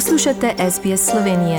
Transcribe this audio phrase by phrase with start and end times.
[0.00, 1.58] Poslušate SBS Slovenije.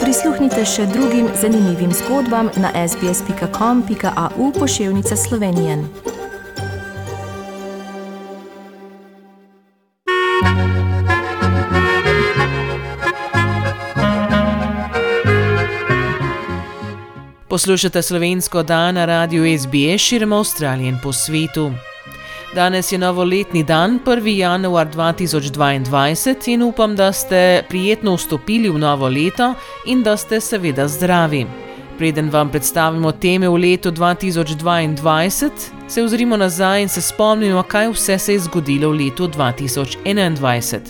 [0.00, 5.84] Prisluhnite še drugim zanimivim zgodbam na sbsp.com.au pošiljka Slovenije.
[17.48, 21.91] Poslušate slovensko dan na radiju SBS širom Avstralije in po svetu.
[22.54, 24.26] Danes je novoletni dan, 1.
[24.36, 29.54] januar 2022, in upam, da ste prijetno vstopili v novo leto
[29.86, 31.46] in da ste seveda zdravi.
[31.98, 35.50] Preden vam predstavimo teme v letu 2022,
[35.88, 40.80] se ozrimo nazaj in se spomnimo, kaj vse se je zgodilo v letu 2021.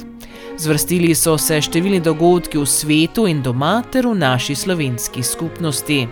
[0.58, 6.08] Zvrstili so se številni dogodki v svetu in doma ter v naši slovenski skupnosti.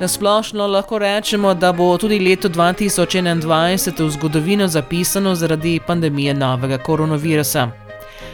[0.00, 7.68] Nasplošno lahko rečemo, da bo tudi leto 2021 v zgodovino zapisano zaradi pandemije novega koronavirusa.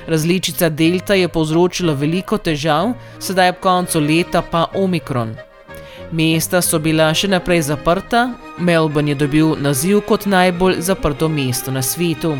[0.06, 5.36] Različica Delta je povzročila veliko težav, sedaj ob koncu leta pa Omikron.
[6.10, 11.82] Mesta so bila še naprej zaprta, Melbourne je dobil naziv kot najbolj zaprto mesto na
[11.82, 12.36] svetu.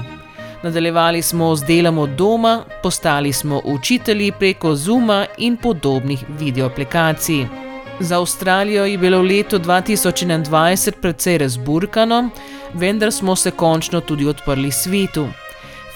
[0.63, 7.62] Nadaljevali smo z delom od doma, postali smo učitelji preko Zuma in podobnih videoaplikacij.
[8.01, 12.31] Za Avstralijo je bilo v letu 2021 precej razburkano,
[12.75, 15.29] vendar smo se končno tudi odprli svetu.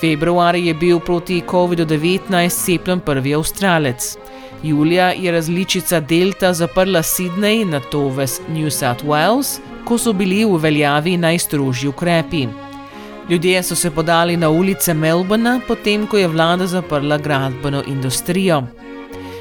[0.00, 4.16] Februar je bil proti COVID-19 cepljen prvi Avstralec.
[4.62, 10.44] Julija je različica Delta zaprla Sydney na to ves New South Wales, ko so bili
[10.44, 12.46] v veljavi najstrožji ukrepi.
[13.30, 18.62] Ljudje so se podali na ulice Melbourna, potem ko je vlada zaprla gradbeno industrijo.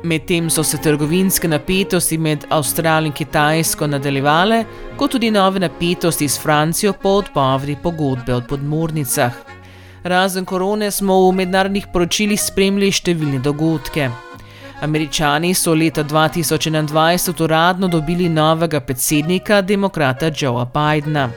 [0.06, 4.60] Medtem so se trgovinske napetosti med Avstralijo in Kitajsko nadaljevale,
[4.98, 9.34] kot tudi nove napetosti s Francijo po odpovedi pogodbe o podmornicah.
[10.04, 14.12] Razen korone smo v mednarodnih poročilih spremljali številne dogodke.
[14.86, 21.30] Američani so leta 2021 uradno dobili novega predsednika, demokrata Joea Bidna.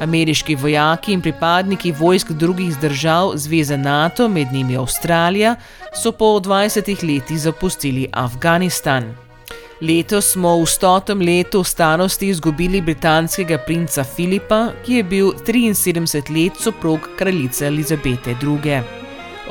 [0.00, 5.56] Ameriški vojaki in pripadniki vojsk drugih držav Zveze NATO, med njimi Avstralija,
[6.02, 9.14] so po 20 letih zapustili Afganistan.
[9.80, 16.60] Letos smo v stotem letu starosti izgubili britanskega princa Filipa, ki je bil 73 let
[16.60, 18.80] soprog kraljice Elizabete II.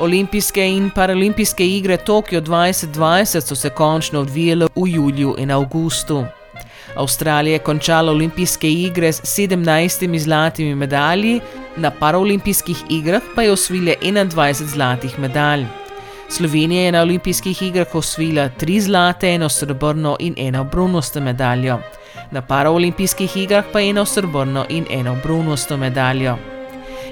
[0.00, 6.24] Olimpijske in paralimpijske igre Tokio 2020 so se končno odvijale v juliju in avgustu.
[6.96, 11.40] Avstralija je končala olimpijske igre s 17 zlatimi medalji,
[11.76, 15.64] na paraolimpijskih igrah pa je osvojila 21 zlatih medalj.
[16.28, 21.78] Slovenija je na olimpijskih igrah osvojila 3 zlate, eno srebrno in eno bronasto medaljo.
[22.30, 26.36] Na paraolimpijskih igrah pa eno srebrno in eno bronasto medaljo.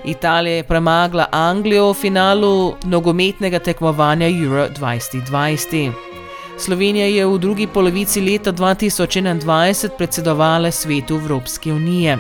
[0.04, 6.11] Italija je premagala Anglijo v finalu nogometnega tekmovanja Euro 2020.
[6.58, 12.18] Slovenija je v drugi polovici leta 2021 predsedovala svetu Evropske unije.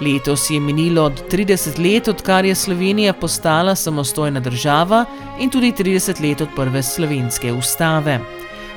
[0.00, 5.04] Letos je minilo od 30 let, odkar je Slovenija postala samostojna država
[5.40, 8.20] in tudi 30 let od prve slovenske ustave.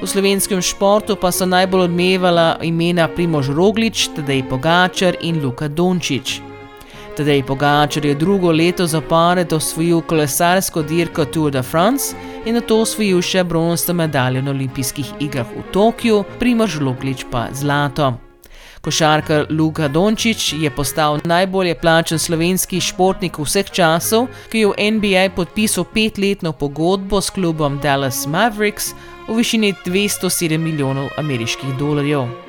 [0.01, 6.46] V slovenskem športu pa so najbolj odmevala imena Primož Roglič, Tadej Pogačar in Luka Dončić.
[7.17, 12.77] Tadej Pogačar je drugo leto zapored osvojil kolesarsko dirko Tour de France in na to
[12.81, 18.13] osvojil še bronasto medaljo na olimpijskih igrah v Tokiu, Primož Roglič pa zlato.
[18.85, 25.29] Košarkar Luka Dončić je postal najbolje plačen slovenski športnik vseh časov, ki je v NBA
[25.35, 28.93] podpisal petletno pogodbo s klubom Dallas Mavericks
[29.27, 32.46] v višini 207 milijonov ameriških dolarjev.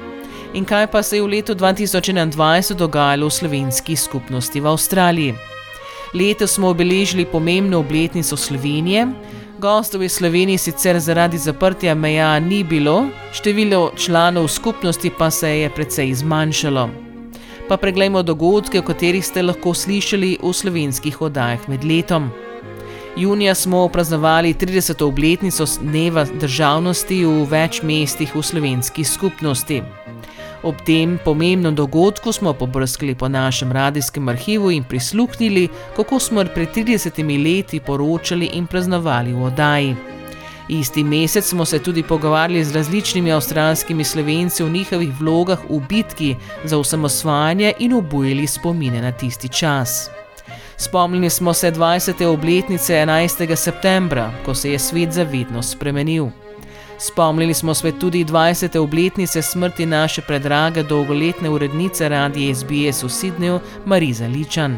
[0.54, 5.34] In kaj pa se je v letu 2021 dogajalo v slovenski skupnosti v Avstraliji?
[6.14, 9.06] Letos smo obeležili pomembno obletnico Slovenije.
[9.58, 15.70] Gostov iz Slovenije sicer zaradi zaprtja meja ni bilo, število članov skupnosti pa se je
[15.70, 16.88] precej zmanjšalo.
[17.68, 22.30] Pa preglejmo dogodke, o katerih ste lahko slišali v slovenskih oddajah med letom.
[23.16, 25.04] Junija smo praznovali 30.
[25.04, 29.82] obletnico dneva državnosti v več mestih v slovenski skupnosti.
[30.62, 36.68] Ob tem pomembnem dogodku smo pobrskali po našem radijskem arhivu in prisluhnili, kako smo pred
[36.74, 39.96] 30 leti poročali in praznovali v oddaji.
[40.68, 46.34] Isti mesec smo se tudi pogovarjali z različnimi avstralskimi slovenci v njihovih vlogah v bitki
[46.64, 50.10] za osamosvajanje in obujali spomine na tisti čas.
[50.76, 52.24] Spomnili smo se 20.
[52.26, 53.56] obletnice 11.
[53.56, 56.28] septembra, ko se je svet zavedno spremenil.
[57.00, 58.78] Spomnili smo se tudi 20.
[58.78, 64.76] obletnice smrti naše predrage dolgoletne urednice radije SBS v Sydneyju, Mariza Ličan.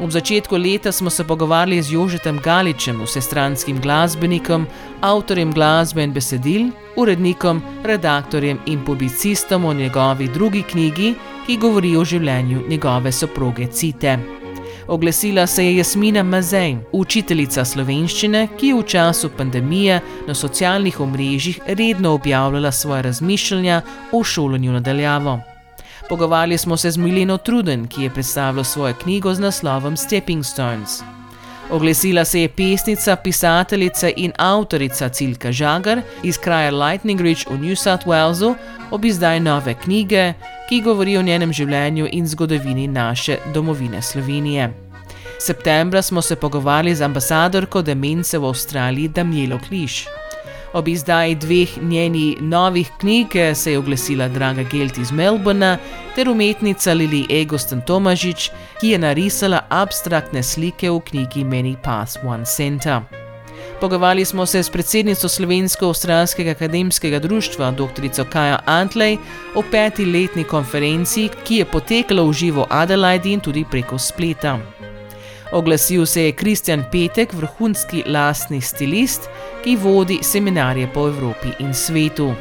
[0.00, 4.66] Ob začetku leta smo se pogovarjali z Jožetem Galičem, vsestranskim glasbenikom,
[5.00, 11.14] avtorjem glasbe in besedil, urednikom, redaktorjem in publicistom o njegovi drugi knjigi,
[11.46, 14.45] ki govori o življenju njegove soproge Cite.
[14.88, 21.60] Oglasila se je Jasmina Mazej, učiteljica slovenščine, ki je v času pandemije na socialnih omrežjih
[21.66, 25.40] redno objavljala svoje razmišljanja o šolanju nadaljavo.
[26.08, 31.15] Pogovarjali smo se z Mileno Truden, ki je predstavila svojo knjigo z naslovom Stepping Stones.
[31.70, 37.76] Oglasila se je pesnica, pisateljica in avtorica Cilka Žagar iz kraja Lightning Ridge v New
[37.76, 38.54] South Walesu
[38.90, 40.32] ob izdaji nove knjige,
[40.68, 44.70] ki govori o njenem življenju in zgodovini naše domovine Slovenije.
[45.38, 50.06] Septembra smo se pogovarjali z ambasadorko demence v Avstraliji Damielo Kliš.
[50.76, 55.78] Ob izdaji dveh njenih novih knjig se je oglasila Draga Gelt iz Melbourna
[56.14, 58.50] ter umetnica Lili Egoston Tomažič,
[58.80, 63.00] ki je narisala abstraktne slike v knjigi Many Paths One Center.
[63.80, 68.24] Pogovarjali smo se s predsednico Slovensko-Australskega akademskega društva, dr.
[68.30, 69.16] Kaja Antlej,
[69.54, 74.58] o peti letni konferenci, ki je potekala v živo Adelaide in tudi preko spleta.
[75.52, 79.28] Oglasil se je Kristjan Petek, vrhunski lastni stilist,
[79.64, 82.34] ki vodi seminarje po Evropi in svetu.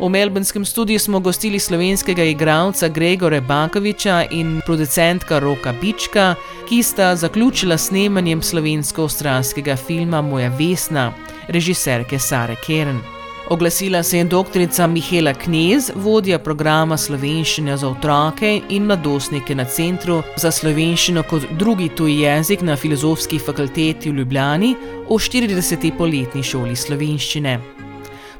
[0.00, 6.34] V melbournskem studiu smo gostili slovenskega igralca Gregora Bakoviča in producentka Roka Bička,
[6.68, 11.12] ki sta zaključila snemanjem slovensko-australskega filma Moja Vesna,
[11.48, 13.15] režiserke Sare Kern.
[13.48, 20.16] Oglasila se je doktorica Mihela Knez, vodja programa Slovenščina za otroke in mladostnike na Centru
[20.36, 24.72] za slovenščino kot drugi tuji jezik na Filozofski fakulteti v Ljubljani
[25.08, 25.86] o 40.
[25.98, 27.60] poletni šoli slovenščine.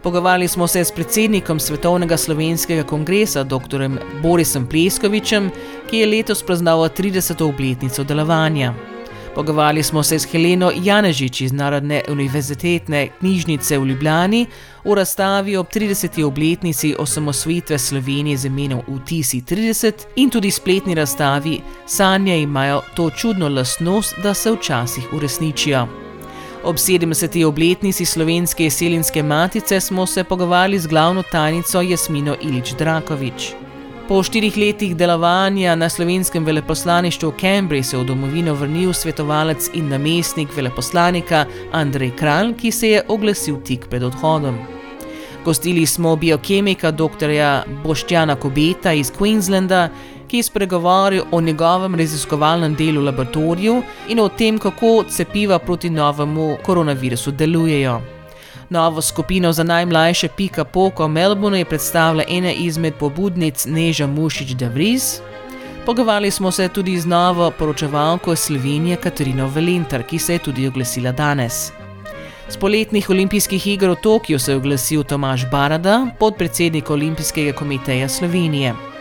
[0.02, 3.86] Pogovarjali smo se s predsednikom Svetovnega slovenskega kongresa, dr.
[4.22, 5.50] Borisom Pleskovičem,
[5.90, 7.46] ki je letos praznal 30.
[7.46, 8.74] obletnico delovanja.
[9.36, 14.46] Pogovarjali smo se s Heleno Janežič iz Narodne univerzitetne knjižnice v Ljubljani
[14.84, 16.24] v razstavi ob 30.
[16.24, 23.48] obletnici osamosvojitve Slovenije z imenom Vtisi 30 in tudi spletni razstavi Sanje imajo to čudno
[23.48, 25.86] lastnost, da se včasih uresničijo.
[26.64, 27.44] Ob 70.
[27.44, 33.65] obletnici slovenske selinske matice smo se pogovarjali z glavno tajnico Jasmino Ilič Drakovič.
[34.08, 39.70] Po štirih letih delovanja na slovenskem veleposlaništvu v Cambridge se je v domovino vrnil svetovalec
[39.74, 44.58] in namestnik veleposlanika Andrej Kralj, ki se je oglasil tik pred odhodom.
[45.44, 47.30] Gostili smo biokemika dr.
[47.82, 49.88] Boštjana Kobeta iz Queenslanda,
[50.28, 55.90] ki je spregovoril o njegovem raziskovalnem delu v laboratoriju in o tem, kako cepiva proti
[55.90, 58.15] novemu koronavirusu delujejo.
[58.70, 64.54] Novo skupino za najmlajše Pika Poko v Melbournu je predstavila ena izmed pobudnic Neža Mušič
[64.54, 65.20] Davriz.
[65.86, 71.12] Pogovarjali smo se tudi z novo poročevalko Slovenije Katarino Velintar, ki se je tudi oglasila
[71.12, 71.72] danes.
[72.48, 78.95] Z poletnih olimpijskih iger v Tokiu se je oglasil Tomaš Barada, podpredsednik Olimpijskega komiteja Slovenije.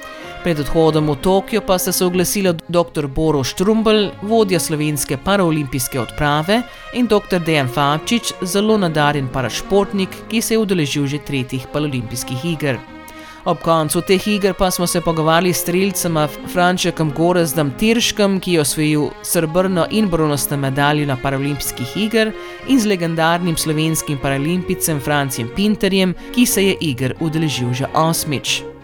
[0.45, 3.07] Pred odhodom v Tokio pa se oglasila dr.
[3.07, 6.62] Boro Štrumbel, vodja slovenske paraolimpijske odprave,
[6.94, 7.39] in dr.
[7.42, 12.77] Dejan Fabčič, zelo nadarjen parašportnik, ki se je udeležil že tretjih paraolimpijskih iger.
[13.45, 18.62] Ob koncu teh iger pa smo se pogovarjali s streljcema Frančekom Gorezdom Tirškem, ki je
[18.62, 22.31] osvojil srebrno in bronasto medaljo na paraolimpijskih iger,
[22.68, 28.75] in z legendarnim slovenskim paralimpicem Francijem Pinterjem, ki se je iger udeležil že osmič.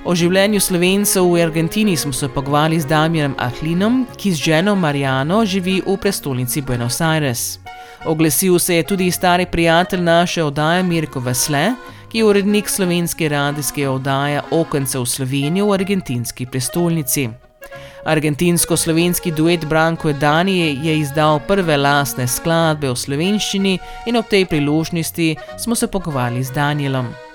[0.00, 5.42] O življenju slovencev v Argentini smo se pogovarjali z Damienom Ahlinom, ki z ženo Marijano
[5.44, 7.58] živi v prestolnici Buenos Aires.
[8.08, 11.74] Oglasil se je tudi stari prijatelj naše oddaje Mirko Vesle,
[12.08, 17.28] ki je urednik slovenske radijske oddaje Okence v Slovenijo v argentinski prestolnici.
[18.04, 25.34] Argentinsko-slovenski duet Branko Dani je izdal prve lastne skladbe o slovenščini in ob tej priložnosti
[25.58, 27.29] smo se pogovarjali z Danielom.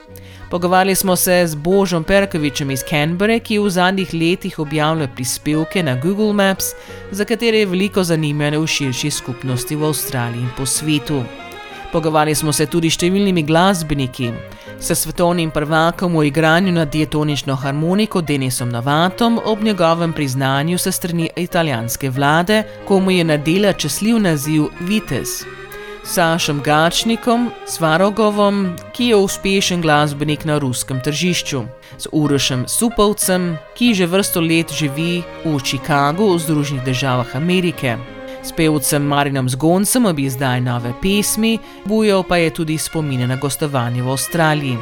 [0.49, 5.95] Pogovarjali smo se z Božom Perkovičem iz Canberre, ki v zadnjih letih objavlja prispevke na
[5.95, 6.65] Google Maps,
[7.11, 11.23] za katere je veliko zanimanja v širši skupnosti v Avstraliji in po svetu.
[11.91, 14.31] Pogovarjali smo se tudi s številnimi glasbeniki,
[14.79, 21.29] s svetovnim prvakom v igranju na diatonično harmoniko Denisom Navatom ob njegovem priznanju se strani
[21.35, 25.45] italijanske vlade, komu je nadela časljiv naziv Vitez.
[26.05, 31.63] Sašem Gačnikom, Svarogovom, ki je uspešen glasbenik na ruskem tržišču,
[31.97, 37.97] z Urošem Supovcem, ki že vrsto let živi v Chicagu v Združenih državah Amerike,
[38.43, 44.05] s pevcem Marinom Zgoncem ob izdaji nove pesmi, bujal pa je tudi spomine na gostovanje
[44.05, 44.77] v Avstraliji,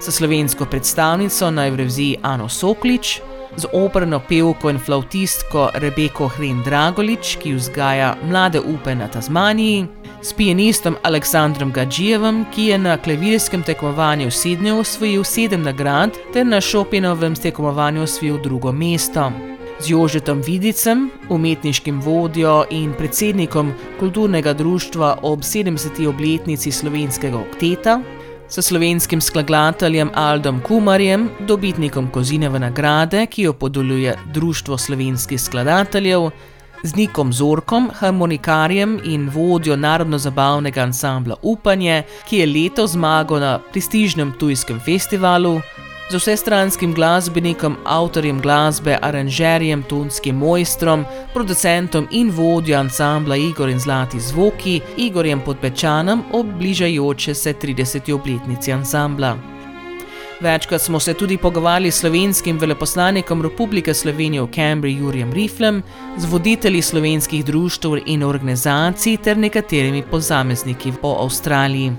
[0.00, 3.20] s slovensko predstavnico na Evrevziji Ano Soklič,
[3.56, 10.32] z operno pevko in flautistko Rebeko Hren Dragolič, ki vzgaja mlade upe na Tasmaniji, s
[10.32, 16.60] pianistom Aleksandrom Gadžijevem, ki je na klavirskem tekmovanju v Sydneyju osvojil sedem nagrad, ter na
[16.60, 19.32] Šopinovem tekmovanju osvojil drugo mesto.
[19.80, 26.06] Z Jožetom Vidicem, umetniškim vodjo in predsednikom kulturnega društva ob 70.
[26.06, 28.00] obletnici slovenskega okteta,
[28.48, 36.30] s slovenskim skladateljem Aldom Kumarjem, dobitnikom Kozineve nagrade, ki jo podeljuje Društvo slovenskih skladateljev,
[36.82, 44.32] z Nikom Zorkom, harmonikarjem in vodjo narodno-zabavnega ansambla Upanje, ki je leto zmagal na prestižnem
[44.38, 45.60] tujskem festivalu,
[46.10, 54.20] z vsestranskim glasbenikom, avtorjem glasbe, aranžerjem, tonskim mojstrom, producentom in vodjo ansambla Igor in Zlati
[54.20, 58.12] zvoki, Igorjem Podpečanom ob bližajoče se 30.
[58.12, 59.51] obletnici ansambla.
[60.42, 65.82] Večkrat smo se tudi pogovarjali s slovenskim veleposlanikom Republike Slovenije v Cambridge Jurjem Riflem,
[66.16, 71.92] z voditelji slovenskih društv in organizacij ter nekaterimi posamezniki po Avstraliji.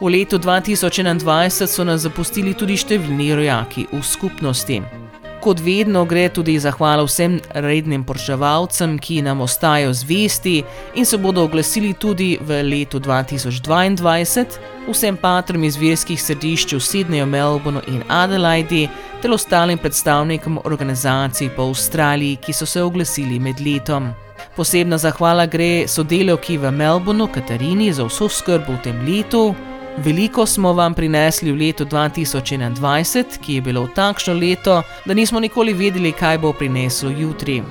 [0.00, 5.03] V letu 2021 so nas zapustili tudi številni rojaki v skupnosti.
[5.44, 10.62] Kot vedno gre tudi zahvala vsem rednim poročevalcem, ki nam ostajajo zvesti
[10.96, 14.44] in se bodo oglasili tudi v letu 2022,
[14.88, 18.88] vsem patrom iz verskih središč v Sydneyju, Melbournu in Adelaidi,
[19.20, 24.14] ter ostalim predstavnikom organizacij po Avstraliji, ki so se oglasili med letom.
[24.56, 29.50] Posebna zahvala gre sodelovki v Melbournu, Katarini, za vso skrb v tem letu.
[29.96, 35.72] Veliko smo vam prinesli v letu 2021, ki je bilo takšno leto, da nismo nikoli
[35.72, 37.62] vedeli, kaj bo prineslo jutri.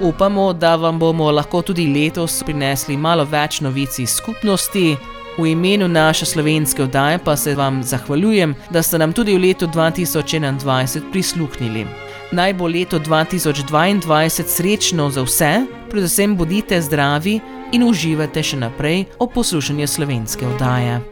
[0.00, 4.96] Upamo, da vam bomo lahko tudi letos prinesli malo več novic iz skupnosti.
[5.38, 9.66] V imenu naše slovenske oddaje pa se vam zahvaljujem, da ste nam tudi v letu
[9.66, 11.86] 2021 prisluhnili.
[12.32, 17.40] Naj bo leto 2022 srečno za vse, predvsem bodite zdravi
[17.72, 21.11] in uživate še naprej ob poslušanju slovenske oddaje.